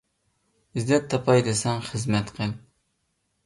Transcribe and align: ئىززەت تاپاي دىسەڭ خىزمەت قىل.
ئىززەت 0.79 1.05
تاپاي 1.11 1.45
دىسەڭ 1.49 1.87
خىزمەت 1.91 2.35
قىل. 2.41 2.59